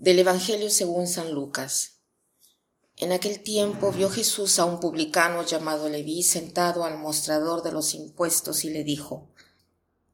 [0.00, 1.98] Del Evangelio según San Lucas.
[2.96, 7.92] En aquel tiempo vio Jesús a un publicano llamado Leví sentado al mostrador de los
[7.92, 9.28] impuestos y le dijo,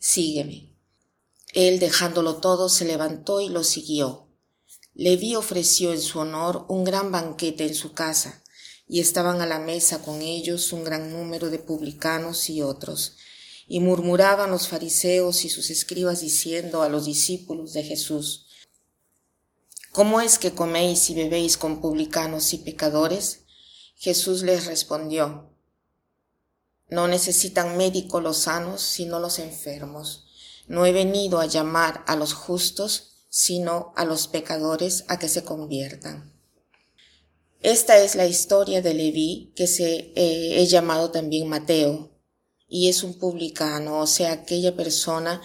[0.00, 0.74] Sígueme.
[1.54, 4.26] Él, dejándolo todo, se levantó y lo siguió.
[4.94, 8.42] Leví ofreció en su honor un gran banquete en su casa,
[8.88, 13.14] y estaban a la mesa con ellos un gran número de publicanos y otros,
[13.68, 18.47] y murmuraban los fariseos y sus escribas diciendo a los discípulos de Jesús,
[19.98, 23.40] ¿Cómo es que coméis y bebéis con publicanos y pecadores?
[23.96, 25.50] Jesús les respondió,
[26.88, 30.28] No necesitan médico los sanos, sino los enfermos.
[30.68, 35.42] No he venido a llamar a los justos, sino a los pecadores a que se
[35.42, 36.32] conviertan.
[37.62, 42.12] Esta es la historia de Leví, que se eh, llamado también Mateo,
[42.68, 45.42] y es un publicano, o sea, aquella persona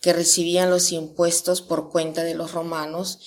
[0.00, 3.20] que recibían los impuestos por cuenta de los romanos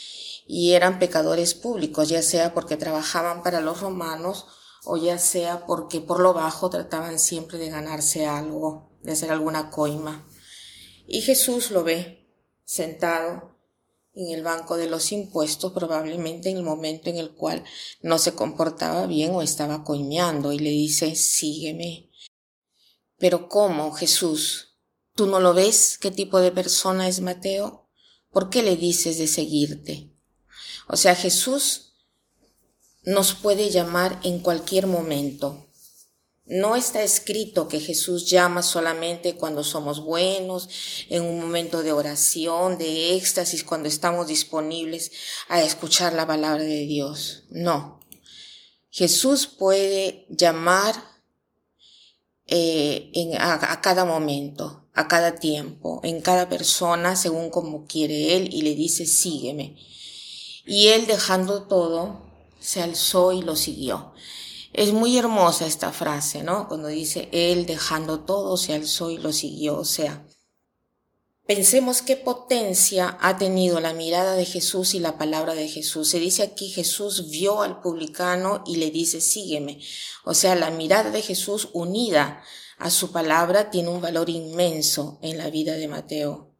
[0.45, 4.45] y eran pecadores públicos, ya sea porque trabajaban para los romanos
[4.83, 9.71] o ya sea porque por lo bajo trataban siempre de ganarse algo, de hacer alguna
[9.71, 10.27] coima.
[11.07, 12.29] Y Jesús lo ve
[12.63, 13.55] sentado
[14.13, 17.63] en el banco de los impuestos, probablemente en el momento en el cual
[18.01, 22.09] no se comportaba bien o estaba coimeando, y le dice, sígueme.
[23.17, 24.77] Pero ¿cómo, Jesús?
[25.15, 27.89] ¿Tú no lo ves qué tipo de persona es Mateo?
[28.31, 30.14] ¿Por qué le dices de seguirte?
[30.87, 31.93] O sea, Jesús
[33.03, 35.65] nos puede llamar en cualquier momento.
[36.47, 40.69] No está escrito que Jesús llama solamente cuando somos buenos,
[41.09, 45.11] en un momento de oración, de éxtasis, cuando estamos disponibles
[45.47, 47.45] a escuchar la palabra de Dios.
[47.49, 47.99] No.
[48.91, 50.95] Jesús puede llamar
[52.45, 58.53] eh, a, a cada momento, a cada tiempo, en cada persona, según como quiere Él,
[58.53, 59.77] y le dice, sígueme.
[60.65, 62.25] Y él dejando todo,
[62.59, 64.13] se alzó y lo siguió.
[64.73, 66.67] Es muy hermosa esta frase, ¿no?
[66.67, 69.77] Cuando dice, él dejando todo, se alzó y lo siguió.
[69.77, 70.25] O sea,
[71.45, 76.09] pensemos qué potencia ha tenido la mirada de Jesús y la palabra de Jesús.
[76.09, 79.79] Se dice aquí, Jesús vio al publicano y le dice, sígueme.
[80.25, 82.43] O sea, la mirada de Jesús unida
[82.77, 86.51] a su palabra tiene un valor inmenso en la vida de Mateo.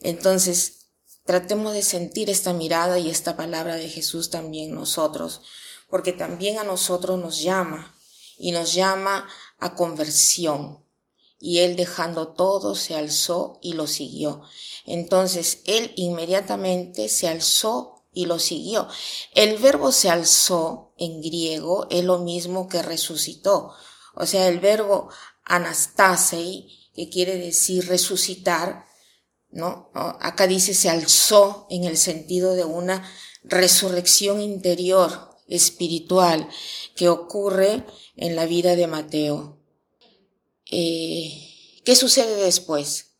[0.00, 0.81] Entonces,
[1.24, 5.42] Tratemos de sentir esta mirada y esta palabra de Jesús también nosotros,
[5.88, 7.94] porque también a nosotros nos llama
[8.38, 9.28] y nos llama
[9.58, 10.84] a conversión.
[11.38, 14.42] Y él dejando todo se alzó y lo siguió.
[14.84, 18.88] Entonces él inmediatamente se alzó y lo siguió.
[19.34, 23.72] El verbo se alzó en griego es lo mismo que resucitó.
[24.14, 25.08] O sea, el verbo
[25.44, 28.86] anastasei, que quiere decir resucitar,
[30.20, 33.08] Acá dice se alzó en el sentido de una
[33.44, 36.48] resurrección interior, espiritual,
[36.96, 37.84] que ocurre
[38.16, 39.58] en la vida de Mateo.
[40.70, 43.10] Eh, ¿Qué sucede después?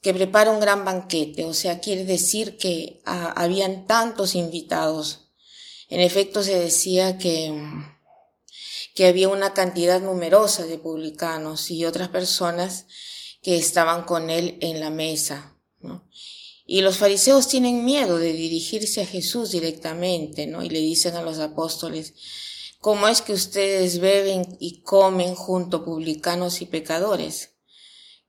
[0.00, 5.28] Que prepara un gran banquete, o sea, quiere decir que habían tantos invitados.
[5.88, 7.54] En efecto, se decía que,
[8.94, 12.86] que había una cantidad numerosa de publicanos y otras personas
[13.42, 15.56] que estaban con él en la mesa.
[15.80, 16.08] ¿no?
[16.64, 20.62] Y los fariseos tienen miedo de dirigirse a Jesús directamente, ¿no?
[20.62, 22.14] Y le dicen a los apóstoles,
[22.80, 27.56] ¿cómo es que ustedes beben y comen junto publicanos y pecadores?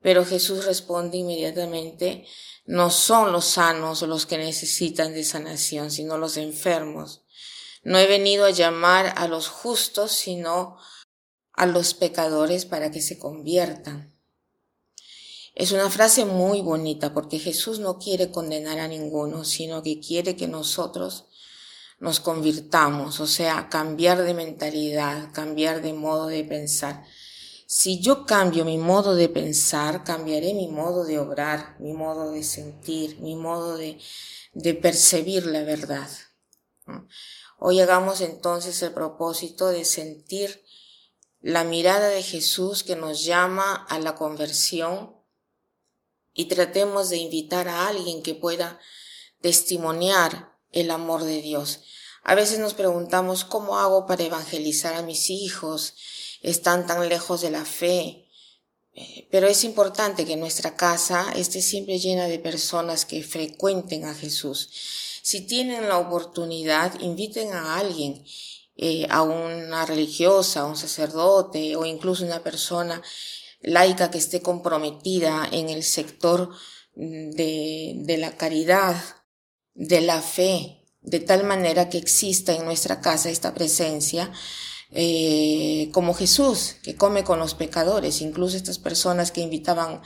[0.02, 2.26] Pero Jesús responde inmediatamente,
[2.66, 7.24] no son los sanos los que necesitan de sanación, sino los enfermos.
[7.84, 10.78] No he venido a llamar a los justos, sino
[11.54, 14.13] a los pecadores para que se conviertan.
[15.56, 20.36] Es una frase muy bonita porque Jesús no quiere condenar a ninguno, sino que quiere
[20.36, 21.26] que nosotros
[22.00, 27.06] nos convirtamos, o sea, cambiar de mentalidad, cambiar de modo de pensar.
[27.68, 32.44] Si yo cambio mi modo de pensar, cambiaré mi modo de obrar, mi modo de
[32.44, 34.00] sentir, mi modo de,
[34.54, 36.10] de percibir la verdad.
[37.60, 40.64] Hoy hagamos entonces el propósito de sentir
[41.42, 45.23] la mirada de Jesús que nos llama a la conversión
[46.34, 48.80] y tratemos de invitar a alguien que pueda
[49.42, 51.82] testimoniar el amor de Dios.
[52.24, 55.96] A veces nos preguntamos cómo hago para evangelizar a mis hijos,
[56.42, 58.30] están tan lejos de la fe.
[58.96, 64.14] Eh, pero es importante que nuestra casa esté siempre llena de personas que frecuenten a
[64.14, 64.70] Jesús.
[65.22, 68.24] Si tienen la oportunidad, inviten a alguien,
[68.76, 73.02] eh, a una religiosa, a un sacerdote o incluso una persona
[73.64, 76.50] laica que esté comprometida en el sector
[76.96, 78.96] mm, de, de la caridad,
[79.74, 84.32] de la fe, de tal manera que exista en nuestra casa esta presencia,
[84.92, 90.02] eh, como Jesús, que come con los pecadores, incluso estas personas que invitaban,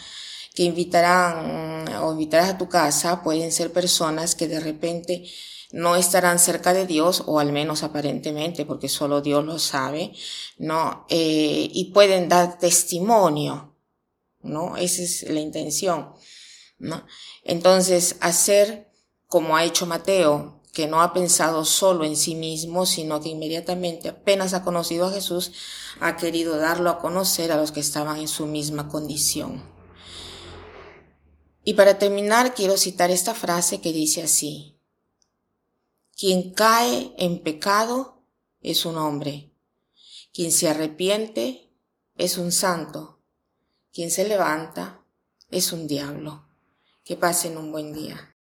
[0.57, 5.23] que invitarán o invitarás a tu casa, pueden ser personas que de repente
[5.71, 10.13] no estarán cerca de Dios, o al menos aparentemente, porque solo Dios lo sabe,
[10.57, 11.05] ¿no?
[11.09, 13.75] Eh, y pueden dar testimonio,
[14.41, 14.77] ¿no?
[14.77, 16.13] Esa es la intención,
[16.79, 17.05] ¿no?
[17.43, 18.89] Entonces, hacer
[19.27, 24.09] como ha hecho Mateo, que no ha pensado solo en sí mismo, sino que inmediatamente
[24.09, 25.51] apenas ha conocido a Jesús,
[25.99, 29.76] ha querido darlo a conocer a los que estaban en su misma condición.
[31.67, 34.79] Y para terminar, quiero citar esta frase que dice así,
[36.15, 38.23] quien cae en pecado
[38.61, 39.51] es un hombre.
[40.31, 41.69] Quien se arrepiente
[42.15, 43.19] es un santo.
[43.91, 45.03] Quien se levanta
[45.51, 46.47] es un diablo.
[47.03, 48.36] Que pasen un buen día.